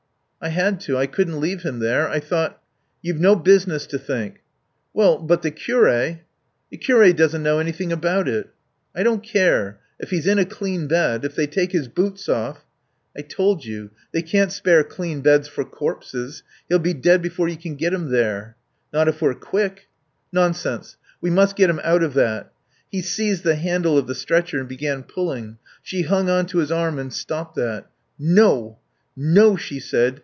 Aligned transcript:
"I 0.43 0.49
had 0.49 0.79
to. 0.81 0.97
I 0.97 1.05
couldn't 1.05 1.39
leave 1.39 1.61
him 1.61 1.77
there. 1.77 2.09
I 2.09 2.19
thought" 2.19 2.59
"You've 3.03 3.19
no 3.19 3.35
business 3.35 3.85
to 3.85 3.99
think." 3.99 4.39
"Well, 4.91 5.19
but 5.19 5.43
the 5.43 5.51
curé" 5.51 6.21
"The 6.71 6.79
curé 6.79 7.15
doesn't 7.15 7.43
know 7.43 7.59
anything 7.59 7.91
about 7.91 8.27
it." 8.27 8.49
"I 8.95 9.03
don't 9.03 9.21
care. 9.23 9.79
If 9.99 10.09
he's 10.09 10.25
in 10.25 10.39
a 10.39 10.43
clean 10.45 10.87
bed 10.87 11.23
if 11.23 11.35
they 11.35 11.45
take 11.45 11.73
his 11.73 11.87
boots 11.87 12.27
off" 12.27 12.65
"I 13.15 13.21
told 13.21 13.65
you 13.65 13.91
they 14.13 14.23
can't 14.23 14.51
spare 14.51 14.83
clean 14.83 15.21
beds 15.21 15.47
for 15.47 15.63
corpses. 15.63 16.41
He'll 16.67 16.79
be 16.79 16.95
dead 16.95 17.21
before 17.21 17.47
you 17.47 17.55
can 17.55 17.75
get 17.75 17.93
him 17.93 18.09
there." 18.09 18.55
"Not 18.91 19.07
if 19.07 19.21
we're 19.21 19.35
quick." 19.35 19.89
"Nonsense. 20.33 20.97
We 21.21 21.29
must 21.29 21.55
get 21.55 21.69
him 21.69 21.79
out 21.83 22.01
of 22.01 22.15
that." 22.15 22.51
He 22.89 23.03
seized 23.03 23.43
the 23.43 23.57
handle 23.57 23.95
of 23.95 24.07
the 24.07 24.15
stretcher 24.15 24.57
and 24.57 24.67
began 24.67 25.03
pulling; 25.03 25.59
she 25.83 26.01
hung 26.01 26.31
on 26.31 26.47
to 26.47 26.57
his 26.57 26.71
arm 26.71 26.97
and 26.97 27.13
stopped 27.13 27.53
that. 27.57 27.91
"No. 28.17 28.79
No," 29.15 29.55
she 29.55 29.79
said. 29.79 30.19